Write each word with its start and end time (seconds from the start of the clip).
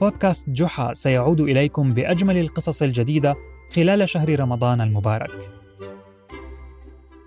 بودكاست 0.00 0.50
جحا 0.50 0.92
سيعود 0.92 1.40
إليكم 1.40 1.94
بأجمل 1.94 2.38
القصص 2.38 2.82
الجديدة 2.82 3.36
خلال 3.74 4.08
شهر 4.08 4.40
رمضان 4.40 4.80
المبارك. 4.80 5.30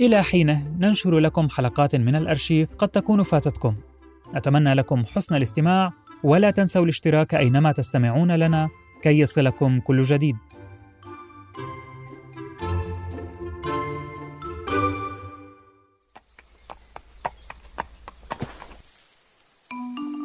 إلى 0.01 0.23
حينه 0.23 0.75
ننشر 0.79 1.19
لكم 1.19 1.49
حلقات 1.49 1.95
من 1.95 2.15
الأرشيف 2.15 2.75
قد 2.75 2.89
تكون 2.89 3.23
فاتتكم. 3.23 3.75
نتمنى 4.35 4.73
لكم 4.73 5.05
حسن 5.05 5.35
الاستماع 5.35 5.89
ولا 6.23 6.51
تنسوا 6.51 6.83
الاشتراك 6.83 7.35
أينما 7.35 7.71
تستمعون 7.71 8.31
لنا 8.31 8.69
كي 9.01 9.19
يصلكم 9.19 9.79
كل 9.79 10.03
جديد. 10.03 10.35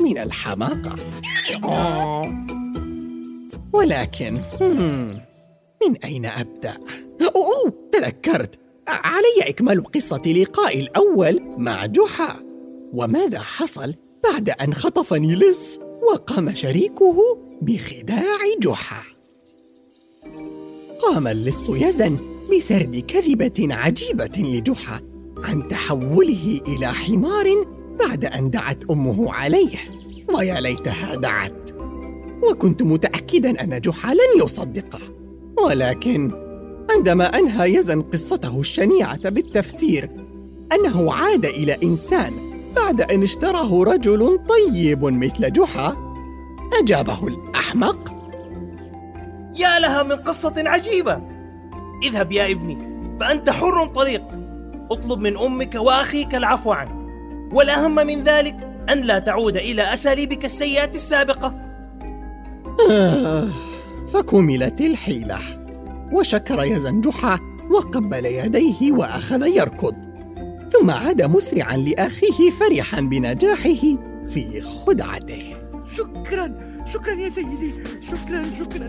من 0.00 0.18
الحماقة. 0.18 0.94
ولكن 3.72 4.38
من 5.86 5.96
أين 6.04 6.26
أبدأ؟ 6.26 6.78
أوه 7.36 7.72
تذكرت. 7.92 8.58
علي 8.88 9.48
إكمال 9.48 9.84
قصة 9.84 10.22
لقاء 10.26 10.80
الأول 10.80 11.40
مع 11.56 11.86
جحا. 11.86 12.40
وماذا 12.94 13.38
حصل 13.38 13.94
بعد 14.24 14.50
أن 14.50 14.74
خطفني 14.74 15.34
لص 15.34 15.78
وقام 16.12 16.54
شريكه 16.54 17.38
بخداع 17.62 18.38
جحا؟ 18.60 19.02
قام 21.02 21.26
اللص 21.26 21.68
يزن 21.68 22.18
بسرد 22.56 22.96
كذبة 22.96 23.74
عجيبة 23.74 24.32
لجحا 24.38 25.00
عن 25.38 25.68
تحوله 25.68 26.60
إلى 26.68 26.88
حمار 26.88 27.66
بعد 27.98 28.24
أن 28.24 28.50
دعت 28.50 28.84
أمه 28.90 29.32
عليه. 29.32 29.78
ويا 30.34 30.60
ليتها 30.60 31.14
دعت. 31.14 31.70
وكنت 32.50 32.82
متأكدا 32.82 33.62
أن 33.62 33.80
جحا 33.80 34.14
لن 34.14 34.44
يصدقه. 34.44 35.00
ولكن 35.64 36.30
عندما 36.90 37.38
أنهى 37.38 37.74
يزن 37.74 38.02
قصته 38.02 38.60
الشنيعة 38.60 39.28
بالتفسير 39.28 40.10
أنه 40.72 41.12
عاد 41.12 41.46
إلى 41.46 41.76
إنسان 41.82 42.32
بعد 42.76 43.00
أن 43.00 43.22
اشتراه 43.22 43.82
رجل 43.82 44.38
طيب 44.48 45.04
مثل 45.04 45.52
جحا 45.52 45.96
أجابه 46.82 47.26
الأحمق. 47.26 48.12
يا 49.56 49.78
لها 49.78 50.02
من 50.02 50.16
قصة 50.16 50.54
عجيبة. 50.56 51.20
اذهب 52.02 52.32
يا 52.32 52.52
ابني 52.52 52.78
فأنت 53.20 53.50
حر 53.50 53.86
طليق. 53.86 54.22
اطلب 54.90 55.18
من 55.18 55.36
أمك 55.36 55.74
وأخيك 55.74 56.34
العفو 56.34 56.72
عنه 56.72 57.05
والأهم 57.52 57.94
من 57.94 58.24
ذلك 58.24 58.56
أن 58.88 59.00
لا 59.00 59.18
تعود 59.18 59.56
إلى 59.56 59.92
أساليبك 59.94 60.44
السيئة 60.44 60.90
السابقة. 60.94 61.54
آه 62.90 63.48
فكملت 64.08 64.80
الحيلة. 64.80 65.38
وشكر 66.12 66.64
يزن 66.64 67.00
جحا 67.00 67.38
وقبل 67.70 68.26
يديه 68.26 68.92
وأخذ 68.92 69.46
يركض. 69.46 69.94
ثم 70.72 70.90
عاد 70.90 71.22
مسرعا 71.22 71.76
لأخيه 71.76 72.50
فرحا 72.60 73.00
بنجاحه 73.00 73.96
في 74.28 74.60
خدعته. 74.60 75.56
شكرا 75.96 76.54
شكرا 76.86 77.14
يا 77.14 77.28
سيدي. 77.28 77.74
شكرا 78.10 78.42
شكرا. 78.58 78.88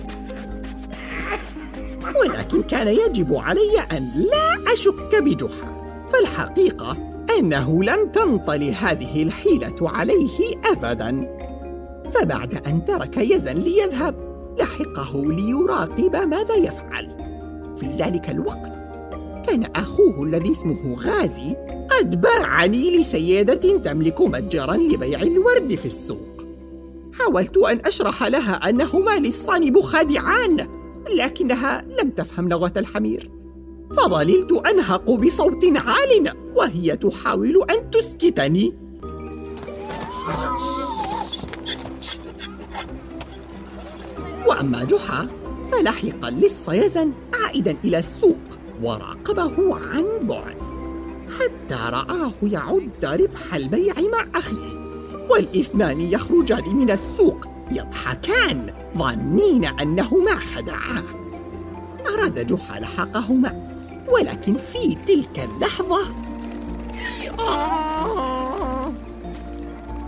ولكن 2.20 2.64
كان 2.64 2.88
يجب 2.88 3.36
علي 3.36 3.80
أن 3.92 4.12
لا 4.16 4.74
أشك 4.74 5.24
بجحا. 5.24 5.78
فالحقيقة 6.14 7.07
أنه 7.40 7.84
لن 7.84 8.12
تنطلي 8.12 8.72
هذه 8.74 9.24
الحيلة 9.24 9.76
عليه 9.82 10.40
أبدا. 10.66 11.38
فبعد 12.12 12.68
أن 12.68 12.86
ترك 12.86 13.18
يزن 13.18 13.54
ليذهب 13.54 14.16
لحقه 14.60 15.34
ليراقب 15.34 16.16
ماذا 16.16 16.56
يفعل. 16.56 17.18
في 17.78 17.86
ذلك 17.86 18.30
الوقت 18.30 18.72
كان 19.48 19.64
أخوه 19.76 20.24
الذي 20.24 20.52
اسمه 20.52 20.96
غازي 20.96 21.56
قد 21.90 22.22
باعني 22.22 22.98
لسيدة 22.98 23.78
تملك 23.78 24.22
متجرا 24.22 24.76
لبيع 24.76 25.22
الورد 25.22 25.76
في 25.76 25.86
السوق. 25.86 26.46
حاولت 27.20 27.58
أن 27.58 27.80
أشرح 27.86 28.24
لها 28.24 28.70
أنهما 28.70 29.20
لصان 29.20 29.74
مخادعان 29.74 30.68
لكنها 31.18 31.86
لم 32.02 32.10
تفهم 32.10 32.50
لغة 32.50 32.74
الحمير. 32.78 33.32
فظللت 33.92 34.52
أنهق 34.52 35.12
بصوت 35.12 35.66
عال. 35.66 36.47
وهي 36.58 36.98
تحاول 36.98 37.66
أن 37.70 37.92
تسكتني. 37.92 38.74
وأما 44.48 44.84
جحا 44.84 45.28
فلحق 45.72 46.26
اللص 46.26 46.70
يزن 46.70 47.12
عائدا 47.34 47.78
إلى 47.84 48.00
السوق 48.00 48.38
وراقبه 48.84 49.76
عن 49.76 50.06
بعد 50.24 50.58
حتى 51.40 51.76
رآه 51.90 52.32
يعد 52.44 53.06
ربح 53.06 53.54
البيع 53.54 53.94
مع 53.94 54.26
أخيه. 54.36 54.78
والإثنان 55.30 56.02
يخرجان 56.02 56.76
من 56.76 56.92
السوق 56.92 57.46
يضحكان 57.72 58.74
ظانين 58.98 59.66
أنهما 59.66 60.36
خدعاه 60.36 61.04
أراد 62.14 62.48
جحا 62.48 62.80
لحقهما 62.80 63.68
ولكن 64.10 64.54
في 64.54 64.98
تلك 65.08 65.40
اللحظة 65.40 66.27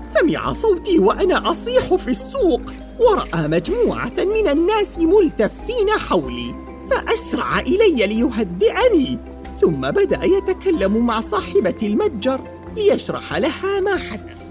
سمع 0.09 0.53
صوتي 0.53 0.99
وأنا 0.99 1.51
أصيح 1.51 1.95
في 1.95 2.07
السوق 2.07 2.61
ورأى 2.99 3.47
مجموعة 3.47 4.13
من 4.17 4.47
الناس 4.47 4.99
ملتفين 4.99 5.89
حولي 5.97 6.55
فأسرع 6.89 7.59
إلي 7.59 8.07
ليهدئني 8.07 9.17
ثم 9.61 9.91
بدأ 9.91 10.19
يتكلم 10.23 11.05
مع 11.05 11.19
صاحبة 11.19 11.77
المتجر 11.83 12.39
ليشرح 12.75 13.33
لها 13.33 13.79
ما 13.79 13.95
حدث. 13.97 14.41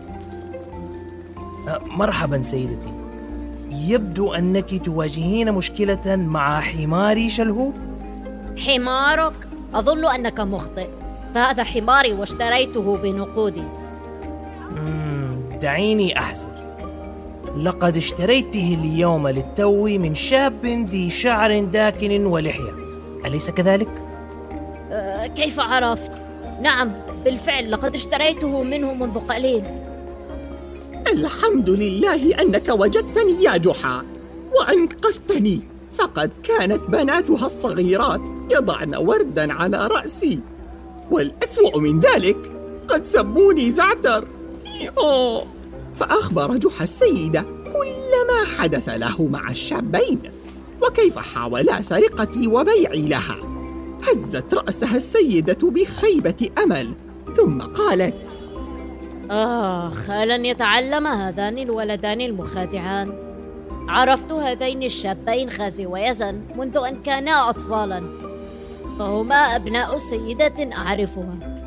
أه، 1.69 1.81
مرحبا 1.87 2.43
سيدتي. 2.43 2.93
يبدو 3.71 4.33
أنك 4.33 4.85
تواجهين 4.85 5.53
مشكلة 5.53 6.17
مع 6.17 6.61
حماري 6.61 7.31
شلهوب 7.31 7.75
حمارك؟ 8.67 9.49
أظن 9.75 10.05
أنك 10.05 10.41
مخطئ. 10.41 10.98
فهذا 11.35 11.65
حماري 11.65 12.13
واشتريته 12.13 12.97
بنقودي. 12.97 13.65
دعيني 15.63 16.19
أحذر 16.19 16.49
لقد 17.57 17.97
اشتريته 17.97 18.79
اليوم 18.81 19.29
للتو 19.29 19.85
من 19.85 20.15
شاب 20.15 20.67
ذي 20.67 21.11
شعر 21.11 21.65
داكن 21.65 22.27
ولحية. 22.27 22.73
أليس 23.25 23.51
كذلك؟ 23.51 23.89
أه 24.91 25.27
كيف 25.27 25.61
عرفت؟ 25.61 26.13
نعم 26.63 26.93
بالفعل 27.25 27.71
لقد 27.71 27.95
اشتريته 27.95 28.63
منه 28.63 28.95
منذ 28.95 29.19
قليل. 29.19 29.63
الحمد 31.13 31.71
لله 31.71 32.41
أنك 32.41 32.69
وجدتني 32.69 33.43
يا 33.43 33.57
جحا 33.57 34.03
وأنقذتني. 34.55 35.61
فقد 35.93 36.31
كانت 36.43 36.81
بناتها 36.89 37.47
الصغيرات 37.47 38.21
يضعن 38.53 38.95
وردا 38.95 39.53
على 39.53 39.87
رأسي. 39.87 40.41
والأسوأ 41.11 41.79
من 41.79 42.01
ذلك 42.01 42.37
قد 42.89 43.05
سموني 43.05 43.71
زعتر. 43.71 44.29
أوه. 44.99 45.47
فأخبر 45.97 46.57
جحا 46.57 46.85
السيدة 46.85 47.41
كل 47.65 48.11
ما 48.29 48.59
حدث 48.59 48.89
له 48.89 49.23
مع 49.23 49.51
الشابين 49.51 50.19
وكيف 50.83 51.19
حاولا 51.19 51.83
سرقتي 51.83 52.47
وبيعي 52.47 53.09
لها. 53.09 53.37
هزت 54.03 54.55
رأسها 54.55 54.97
السيدة 54.97 55.71
بخيبة 55.71 56.51
أمل 56.65 56.93
ثم 57.37 57.61
قالت 57.61 58.39
آخ 59.31 60.11
ألن 60.11 60.45
يتعلم 60.45 61.07
هذان 61.07 61.59
الولدان 61.59 62.21
المخادعان. 62.21 63.13
عرفت 63.89 64.33
هذين 64.33 64.83
الشابين 64.83 65.49
غازي 65.49 65.87
ويزن 65.87 66.41
منذ 66.57 66.77
أن 66.77 67.03
كانا 67.03 67.51
أطفالا. 67.51 68.28
فهما 68.99 69.35
أبناء 69.35 69.97
سيدة 69.97 70.77
أعرفها 70.77 71.59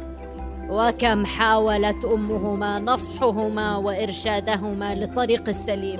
وكم 0.69 1.25
حاولت 1.25 2.06
أمهما 2.06 2.80
نصحهما 2.80 3.75
وإرشادهما 3.75 4.95
للطريق 4.95 5.50
السليم. 5.50 6.00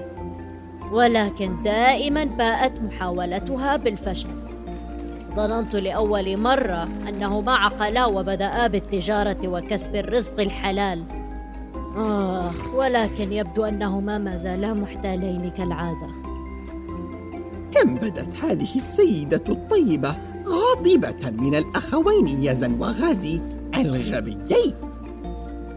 ولكن 0.92 1.64
دائما 1.64 2.24
باءت 2.24 2.82
محاولتها 2.82 3.76
بالفشل. 3.76 4.30
ظننت 5.36 5.76
لأول 5.76 6.38
مرة 6.38 6.90
أنهما 7.10 7.52
عقلا 7.52 8.06
وبدأا 8.06 8.68
بالتجارة 8.68 9.48
وكسب 9.48 9.96
الرزق 9.96 10.40
الحلال. 10.40 11.04
آخ 11.98 12.74
ولكن 12.76 13.34
يبدو 13.34 13.64
أنهما 13.64 14.18
ما 14.18 14.38
زالا 14.38 14.74
محتالين 14.74 15.50
كالعادة. 15.50 16.08
كم 17.72 17.96
بدت 17.96 18.44
هذه 18.44 18.76
السيدة 18.76 19.44
الطيبة؟ 19.50 20.31
غاضبة 20.48 21.30
من 21.30 21.56
الأخوين 21.56 22.28
يزن 22.28 22.74
وغازي 22.80 23.42
الغبيين. 23.76 24.74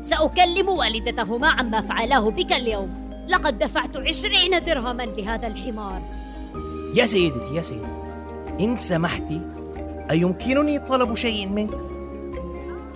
سأكلم 0.03 0.69
والدتهما 0.69 1.49
عما 1.49 1.81
فعلاه 1.81 2.31
بك 2.31 2.53
اليوم. 2.53 3.05
لقد 3.29 3.59
دفعت 3.59 3.97
عشرين 3.97 4.65
درهما 4.65 5.03
لهذا 5.03 5.47
الحمار. 5.47 6.03
يا 6.95 7.07
سيدتي 7.07 7.55
يا 7.55 7.63
سيدتي. 7.63 7.89
إن 8.61 8.77
سمحت 8.77 9.33
أيمكنني 10.11 10.79
طلب 10.79 11.15
شيء 11.15 11.49
منك؟ 11.49 11.75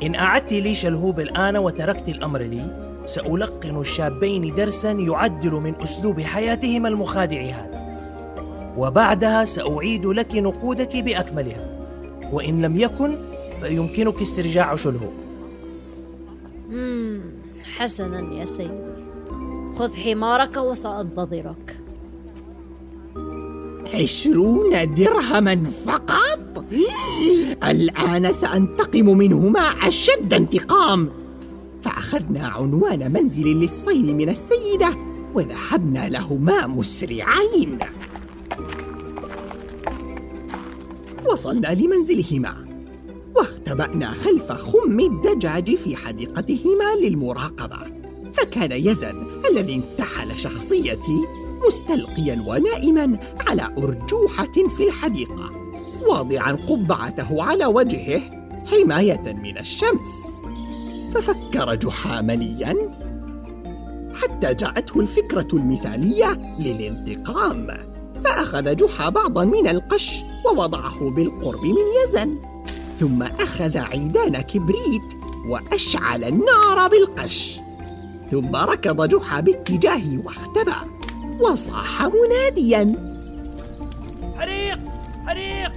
إن 0.02 0.14
أعدت 0.14 0.52
لي 0.52 0.74
شلهوب 0.74 1.20
الآن 1.20 1.56
وتركت 1.56 2.08
الأمر 2.08 2.42
لي 2.42 2.88
سألقن 3.06 3.80
الشابين 3.80 4.54
درسا 4.54 4.90
يعدل 4.90 5.52
من 5.52 5.74
أسلوب 5.82 6.20
حياتهما 6.20 6.88
المخادع 6.88 7.42
هذا. 7.42 7.77
وبعدها 8.78 9.44
سأعيد 9.44 10.06
لك 10.06 10.34
نقودك 10.34 10.96
بأكملها. 10.96 11.78
وإن 12.32 12.62
لم 12.62 12.80
يكن 12.80 13.16
فيمكنك 13.60 14.22
استرجاع 14.22 14.76
مم. 16.70 17.20
حسنا 17.76 18.34
يا 18.34 18.44
سيدي. 18.44 18.70
خذ 19.76 19.96
حمارك 19.96 20.56
وسأنتظرك. 20.56 21.80
عشرون 23.94 24.94
درهما 24.94 25.64
فقط؟ 25.86 26.64
الآن 27.64 28.32
سأنتقم 28.32 29.06
منهما 29.18 29.60
أشد 29.60 30.34
انتقام. 30.34 31.10
فأخذنا 31.80 32.46
عنوان 32.46 33.12
منزل 33.12 33.46
للصيد 33.46 34.06
من 34.10 34.28
السيدة 34.28 34.88
وذهبنا 35.34 36.08
لهما 36.08 36.66
مسرعين. 36.66 37.78
وصلنا 41.32 41.74
لمنزلهما. 41.74 42.68
واختبأنا 43.36 44.12
خلف 44.12 44.52
خم 44.52 45.00
الدجاج 45.00 45.74
في 45.74 45.96
حديقتهما 45.96 46.94
للمراقبة. 47.02 47.78
فكان 48.32 48.72
يزن 48.72 49.26
الذي 49.50 49.74
انتحل 49.74 50.38
شخصيتي 50.38 51.24
مستلقيا 51.66 52.44
ونائما 52.46 53.18
على 53.48 53.70
أرجوحة 53.78 54.52
في 54.76 54.84
الحديقة 54.86 55.50
واضعا 56.08 56.52
قبعته 56.52 57.42
على 57.42 57.66
وجهه 57.66 58.20
حماية 58.66 59.32
من 59.42 59.58
الشمس. 59.58 60.36
ففكر 61.14 61.74
جحا 61.74 62.20
مليا 62.20 62.74
حتى 64.22 64.54
جاءته 64.54 65.00
الفكرة 65.00 65.48
المثالية 65.52 66.56
للانتقام. 66.58 67.97
فأخذ 68.24 68.76
جحا 68.76 69.08
بعضا 69.08 69.44
من 69.44 69.68
القش 69.68 70.24
ووضعه 70.46 71.10
بالقرب 71.10 71.64
من 71.64 71.84
يزن 72.04 72.38
ثم 73.00 73.22
أخذ 73.22 73.78
عيدان 73.78 74.40
كبريت 74.40 75.14
وأشعل 75.48 76.24
النار 76.24 76.88
بالقش 76.88 77.60
ثم 78.30 78.56
ركض 78.56 79.08
جحا 79.08 79.40
باتجاهه 79.40 80.22
واختبأ 80.24 80.76
وصاح 81.40 82.02
مناديا. 82.02 82.94
حريق! 84.38 84.78
حريق! 85.26 85.72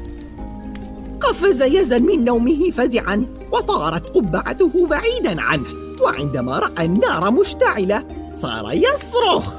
قفز 1.21 1.61
يزن 1.61 2.03
من 2.03 2.25
نومه 2.25 2.71
فزعا 2.71 3.25
وطارت 3.51 4.15
قبعته 4.15 4.87
بعيدا 4.87 5.41
عنه 5.41 5.67
وعندما 6.01 6.59
رأى 6.59 6.85
النار 6.85 7.31
مشتعلة 7.31 8.05
صار 8.41 8.71
يصرخ. 8.73 9.53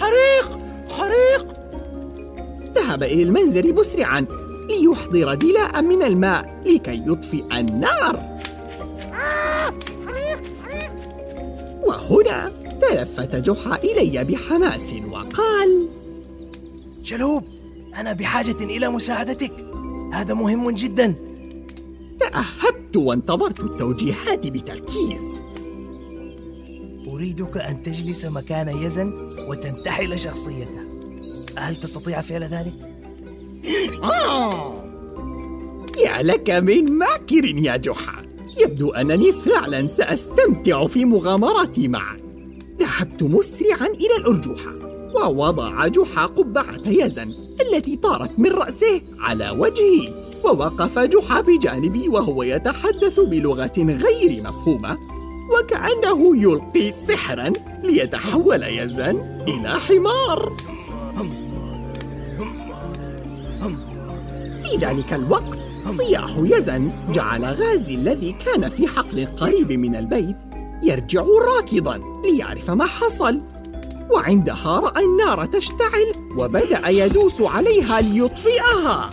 حريق! 0.00 0.59
حريق 0.90 1.46
ذهب 2.74 3.02
إلى 3.02 3.22
المنزل 3.22 3.74
مسرعا 3.74 4.26
ليحضر 4.68 5.34
دلاء 5.34 5.82
من 5.82 6.02
الماء 6.02 6.62
لكي 6.66 7.02
يطفئ 7.06 7.44
النار. 7.52 8.40
وهنا 11.82 12.52
تلفت 12.80 13.36
جحا 13.36 13.76
إلي 13.76 14.24
بحماس 14.24 14.94
وقال 15.10 15.88
شلهوب 17.02 17.42
أنا 17.96 18.12
بحاجة 18.12 18.64
إلى 18.64 18.88
مساعدتك. 18.88 19.52
هذا 20.12 20.34
مهم 20.34 20.70
جدا. 20.70 21.14
تأهبت 22.20 22.96
وانتظرت 22.96 23.60
التوجيهات 23.60 24.46
بتركيز. 24.46 25.42
أريدك 27.08 27.56
أن 27.56 27.82
تجلس 27.82 28.24
مكان 28.24 28.68
يزن 28.68 29.12
وتنتحل 29.48 30.18
شخصيته 30.18 30.79
هل 31.60 31.76
تستطيع 31.76 32.20
فعل 32.20 32.44
ذلك؟ 32.44 32.72
يا 36.04 36.22
لك 36.22 36.50
من 36.50 36.92
ماكر 36.92 37.44
يا 37.44 37.76
جحا. 37.76 38.22
يبدو 38.60 38.90
أنني 38.90 39.32
فعلا 39.32 39.86
سأستمتع 39.86 40.86
في 40.86 41.04
مغامرتي 41.04 41.88
معك 41.88 42.20
ذهبت 42.80 43.22
مسرعا 43.22 43.86
إلى 43.86 44.16
الأرجوحة 44.18 44.70
ووضع 45.14 45.86
جحا 45.86 46.26
قبعة 46.26 46.80
يزن 46.86 47.34
التي 47.60 47.96
طارت 47.96 48.38
من 48.38 48.50
رأسه 48.50 49.02
على 49.18 49.50
وجهي 49.50 50.08
ووقف 50.44 50.98
جحا 50.98 51.40
بجانبي 51.40 52.08
وهو 52.08 52.42
يتحدث 52.42 53.20
بلغة 53.20 53.72
غير 53.78 54.42
مفهومة 54.42 54.98
وكأنه 55.50 56.36
يلقي 56.36 56.92
سحرا 56.92 57.52
ليتحول 57.84 58.62
يزن 58.62 59.44
إلى 59.48 59.80
حمار. 59.80 60.52
في 64.62 64.76
ذلك 64.80 65.12
الوقت 65.12 65.58
صياح 65.88 66.30
يزن 66.38 66.92
جعل 67.12 67.44
غازي 67.44 67.94
الذي 67.94 68.32
كان 68.32 68.68
في 68.68 68.86
حقل 68.86 69.26
قريب 69.26 69.72
من 69.72 69.96
البيت 69.96 70.36
يرجع 70.82 71.24
راكضا 71.56 72.00
ليعرف 72.24 72.70
ما 72.70 72.84
حصل. 72.84 73.40
وعندها 74.10 74.80
رأى 74.80 75.04
النار 75.04 75.44
تشتعل 75.44 76.12
وبدأ 76.38 76.88
يدوس 76.88 77.40
عليها 77.40 78.00
ليطفئها. 78.00 79.10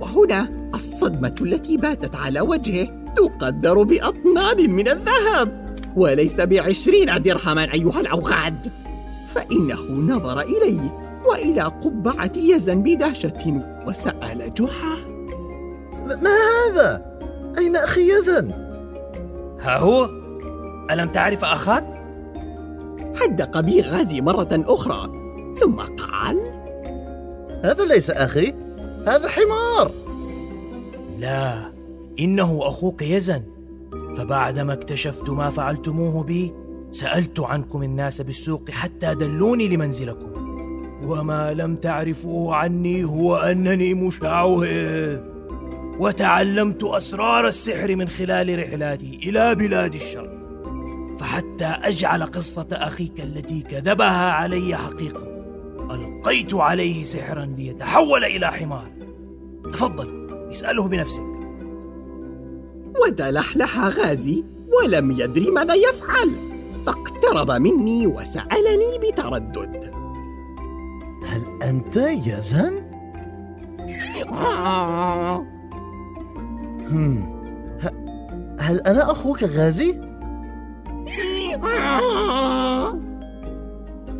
وهنا 0.00 0.70
الصدمة 0.74 1.34
التي 1.40 1.76
باتت 1.76 2.16
على 2.16 2.40
وجهه 2.40 2.88
تقدر 3.16 3.82
بأطنان 3.82 4.70
من 4.70 4.88
الذهب 4.88 5.76
وليس 5.96 6.40
بعشرين 6.40 7.22
درهما 7.22 7.74
أيها 7.74 8.00
الأوغاد. 8.00 8.72
فإنه 9.36 9.90
نظر 9.90 10.40
الي 10.40 10.80
وإلى 11.26 11.62
قبعة 11.62 12.32
يزن 12.36 12.82
بدهشة 12.82 13.62
وسأل 13.88 14.54
جحا 14.54 14.96
ما 16.22 16.36
هذا؟ 16.36 17.18
أين 17.58 17.76
أخي 17.76 18.12
يزن؟ 18.12 18.50
ها 19.60 19.78
هو 19.78 20.04
ألم 20.90 21.08
تعرف 21.08 21.44
أخاك؟ 21.44 21.84
حدق 23.16 23.60
بي 23.60 23.80
غازي 23.80 24.20
مرة 24.20 24.48
أخرى 24.52 25.12
ثم 25.56 25.80
قال 25.80 26.40
هذا 27.64 27.84
ليس 27.84 28.10
أخي 28.10 28.54
هذا 29.06 29.28
حمار 29.28 29.90
لا 31.18 31.72
إنه 32.18 32.60
أخوك 32.62 33.02
يزن 33.02 33.42
فبعدما 34.16 34.72
اكتشفت 34.72 35.30
ما 35.30 35.50
فعلتموه 35.50 36.24
بي 36.24 36.52
سألت 36.90 37.40
عنكم 37.40 37.82
الناس 37.82 38.20
بالسوق 38.20 38.70
حتى 38.70 39.14
دلوني 39.14 39.68
لمنزلكم. 39.68 40.32
وما 41.02 41.54
لم 41.54 41.76
تعرفوه 41.76 42.56
عني 42.56 43.04
هو 43.04 43.36
أنني 43.36 43.94
مشعوذ 43.94 45.18
وتعلمت 45.98 46.84
أسرار 46.84 47.48
السحر 47.48 47.96
من 47.96 48.08
خلال 48.08 48.58
رحلاتي 48.58 49.20
إلى 49.22 49.54
بلاد 49.54 49.94
الشر 49.94 50.36
فحتى 51.18 51.64
أجعل 51.64 52.22
قصة 52.22 52.66
أخيك 52.72 53.20
التي 53.20 53.60
كذبها 53.60 54.30
علي 54.30 54.76
حقيقة 54.76 55.22
ألقيت 55.90 56.54
عليه 56.54 57.04
سحرا 57.04 57.44
ليتحول 57.44 58.24
إلى 58.24 58.46
حمار. 58.46 58.90
تفضل 59.64 60.26
اسأله 60.52 60.88
بنفسك. 60.88 61.36
وتلحلح 63.06 63.78
غازي 63.78 64.44
ولم 64.82 65.10
يدري 65.10 65.50
ماذا 65.50 65.74
يفعل. 65.74 66.45
فاقترب 66.86 67.50
مني 67.50 68.06
وسألني 68.06 68.98
بتردد 69.02 69.90
هل 71.26 71.42
أنت 71.62 71.96
يزن؟ 71.96 72.86
هل 78.60 78.80
أنا 78.80 79.12
أخوك 79.12 79.44
غازي؟ 79.44 80.00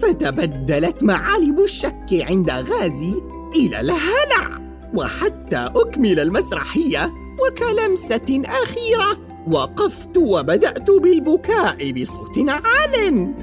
فتبدلت 0.02 1.04
معالم 1.04 1.58
الشك 1.58 2.06
عند 2.12 2.50
غازي 2.50 3.23
إلى 3.56 3.80
الهلع 3.80 4.58
وحتى 4.94 5.70
أكمل 5.76 6.20
المسرحية 6.20 7.12
وكلمسة 7.40 8.42
أخيرة 8.44 9.25
وقفت 9.50 10.17
وبدأت 10.17 10.91
بالبكاء 10.91 11.93
بصوت 11.93 12.38
عال 12.49 13.35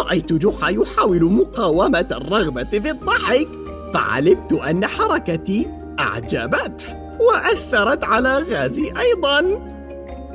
رأيت 0.00 0.32
جحا 0.32 0.68
يحاول 0.68 1.24
مقاومة 1.24 2.06
الرغبة 2.12 2.64
في 2.64 2.90
الضحك 2.90 3.48
فعلمت 3.94 4.52
أن 4.52 4.86
حركتي 4.86 5.68
أعجبته 6.00 7.06
وأثرت 7.20 8.04
على 8.04 8.38
غازي 8.38 8.92
أيضا. 9.00 9.42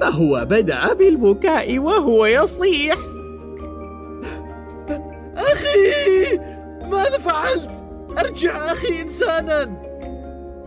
فهو 0.01 0.47
بدأ 0.49 0.93
بالبكاء 0.93 1.79
وهو 1.79 2.25
يصيح. 2.25 2.97
فعلت؟ 8.21 8.29
أرجع 8.29 8.71
أخي 8.71 9.01
إنسانا. 9.01 9.81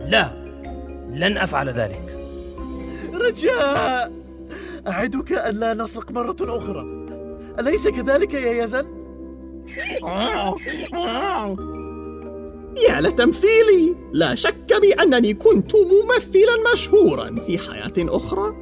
لا 0.07 0.31
لن 1.09 1.37
أفعل 1.37 1.69
ذلك. 1.69 2.17
رجاء 3.13 4.13
أعدك 4.87 5.31
أن 5.31 5.55
لا 5.55 5.73
نسرق 5.73 6.11
مرة 6.11 6.35
أخرى. 6.41 7.05
أليس 7.59 7.87
كذلك 7.87 8.33
يا 8.33 8.63
يزن؟ 8.63 8.85
يا 12.89 13.01
لتمثيلي 13.01 13.95
لا 14.13 14.35
شك 14.35 14.73
بأنني 14.81 15.33
كنت 15.33 15.71
ممثلا 15.75 16.73
مشهورا 16.73 17.35
في 17.35 17.57
حياة 17.57 17.93
أخرى. 17.99 18.55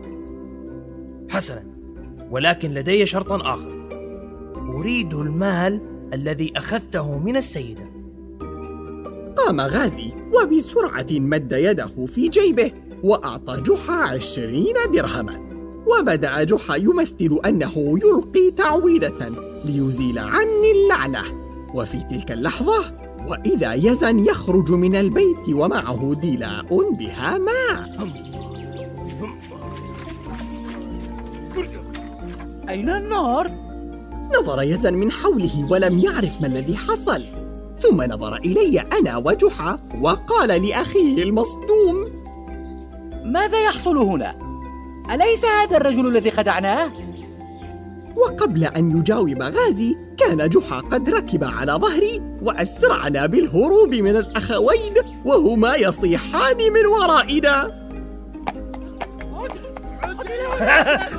حسنا 1.29 1.63
ولكن 2.31 2.71
لدي 2.71 3.05
شرط 3.05 3.31
آخر. 3.31 3.83
أريد 4.55 5.13
المال 5.13 5.81
الذي 6.13 6.53
أخذته 6.55 7.17
من 7.17 7.37
السيدة. 7.37 7.92
قام 9.47 9.61
غازي 9.61 10.11
وبسرعة 10.33 11.05
مد 11.11 11.51
يده 11.51 12.05
في 12.05 12.27
جيبه 12.27 12.71
وأعطى 13.03 13.61
جحا 13.61 13.93
عشرين 13.93 14.75
درهما. 14.93 15.39
وبدأ 15.87 16.43
جحا 16.43 16.75
يمثل 16.75 17.39
أنه 17.45 17.99
يلقي 18.03 18.51
تعويذة 18.51 19.35
ليزيل 19.65 20.19
عني 20.19 20.71
اللعنة. 20.71 21.23
وفي 21.73 21.97
تلك 22.09 22.31
اللحظة 22.31 22.83
وإذا 23.27 23.73
يزن 23.73 24.19
يخرج 24.19 24.71
من 24.71 24.95
البيت 24.95 25.49
ومعه 25.49 26.13
دلاء 26.23 26.91
بها 26.91 27.37
ماء. 27.37 28.09
أين 32.69 32.89
النار؟ 32.89 33.51
نظر 34.39 34.61
يزن 34.61 34.93
من 34.93 35.11
حوله 35.11 35.71
ولم 35.71 35.99
يعرف 35.99 36.41
ما 36.41 36.47
الذي 36.47 36.75
حصل. 36.75 37.42
ثم 37.83 38.01
نظر 38.01 38.35
إلي 38.35 38.79
أنا 38.79 39.17
وجحا 39.17 39.77
وقال 40.01 40.67
لأخيه 40.67 41.23
المصدوم 41.23 42.23
ماذا 43.25 43.65
يحصل 43.65 43.97
هنا؟ 43.97 44.35
أليس 45.13 45.45
هذا 45.45 45.77
الرجل 45.77 46.07
الذي 46.07 46.31
خدعناه؟ 46.31 46.91
وقبل 48.15 48.63
أن 48.63 48.99
يجاوب 48.99 49.41
غازي 49.41 49.97
كان 50.17 50.49
جحا 50.49 50.79
قد 50.79 51.09
ركب 51.09 51.43
على 51.43 51.71
ظهري 51.71 52.21
وأسرعنا 52.41 53.25
بالهروب 53.25 53.95
من 53.95 54.15
الأخوين 54.15 54.93
وهما 55.25 55.75
يصيحان 55.75 56.57
من 56.57 56.85
ورائنا 56.85 57.83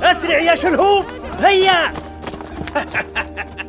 أسرع 0.11 0.37
يا 0.39 0.55
شلهوب 0.55 1.05
هيا 1.39 1.93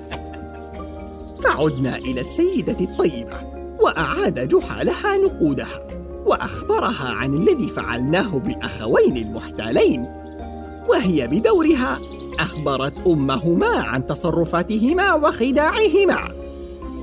فعدنا 1.47 1.97
إلى 1.97 2.21
السيدة 2.21 2.77
الطيبة 2.81 3.41
وأعاد 3.81 4.49
جحا 4.49 4.85
لها 4.85 5.17
نقودها 5.17 5.87
وأخبرها 6.27 7.09
عن 7.09 7.35
الذي 7.35 7.67
فعلناه 7.67 8.39
بالأخوين 8.39 9.17
المحتالين. 9.17 10.07
وهي 10.89 11.27
بدورها 11.27 12.01
أخبرت 12.39 13.07
أمهما 13.07 13.67
عن 13.67 14.07
تصرفاتهما 14.07 15.15
وخداعهما 15.15 16.19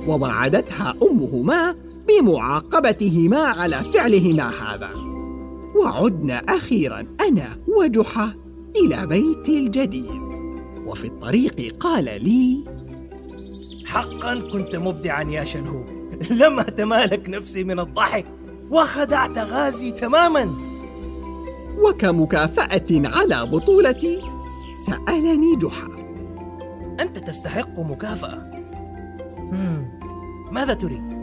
ووعدتها 0.08 0.94
أمهما 1.02 1.74
بمعاقبتهما 2.08 3.38
على 3.38 3.82
فعلهما 3.94 4.50
هذا. 4.50 4.90
وعدنا 5.76 6.38
أخيرا 6.38 7.06
أنا 7.28 7.56
وجحا 7.68 8.34
إلى 8.76 9.06
بيتي 9.06 9.58
الجديد. 9.58 10.24
وفي 10.86 11.04
الطريق 11.04 11.76
قال 11.80 12.04
لي 12.04 12.73
حقا 13.94 14.34
كنت 14.52 14.76
مبدعا 14.76 15.22
يا 15.22 15.44
شلهوب 15.44 15.84
لم 16.30 16.60
أتمالك 16.60 17.28
نفسي 17.28 17.64
من 17.64 17.80
الضحك 17.80 18.26
وخدعت 18.70 19.38
غازي 19.38 19.90
تماما 19.90 20.50
وكمكافأة 21.78 22.86
على 22.90 23.46
بطولتي 23.46 24.20
سألني 24.86 25.56
جحا 25.56 25.88
أنت 27.00 27.18
تستحق 27.18 27.78
مكافأة. 27.78 28.50
ماذا 30.52 30.74
تريد؟ 30.74 31.14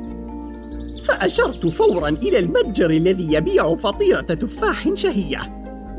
فأشرت 1.06 1.68
فورا 1.68 2.10
إلى 2.10 2.40
المتجر 2.40 2.90
الذي 2.90 3.34
يبيع 3.34 3.76
فطيرة 3.76 4.22
تفاح 4.22 4.94
شهية 4.94 5.40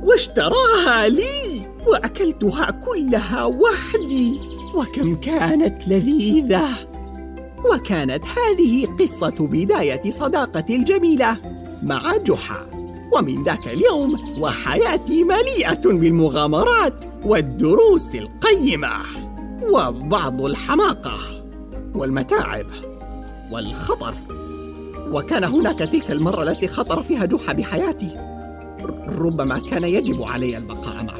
واشتراها 0.02 1.08
لي 1.08 1.66
وأكلتها 1.86 2.70
كلها 2.70 3.44
وحدي 3.44 4.51
وكم 4.74 5.16
كانت 5.16 5.88
لذيذة. 5.88 6.68
وكانت 7.72 8.24
هذه 8.24 8.86
قصة 9.00 9.34
بداية 9.40 10.10
صداقتي 10.10 10.76
الجميلة 10.76 11.36
مع 11.82 12.16
جحا. 12.16 12.66
ومن 13.12 13.44
ذاك 13.44 13.66
اليوم 13.66 14.40
وحياتي 14.40 15.24
مليئة 15.24 15.80
بالمغامرات 15.84 17.04
والدروس 17.24 18.14
القيمة 18.14 18.92
وبعض 19.62 20.42
الحماقة 20.42 21.18
والمتاعب 21.94 22.66
والخطر. 23.52 24.14
وكان 25.10 25.44
هناك 25.44 25.78
تلك 25.78 26.10
المرة 26.10 26.42
التي 26.42 26.68
خطر 26.68 27.02
فيها 27.02 27.24
جحا 27.24 27.52
بحياتي. 27.52 28.32
ربما 29.08 29.58
كان 29.58 29.84
يجب 29.84 30.22
علي 30.22 30.56
البقاء 30.56 31.04
مع 31.04 31.16